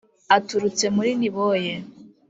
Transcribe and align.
aturutse 0.35 0.85
muri 0.95 1.11
niboye 1.21 1.73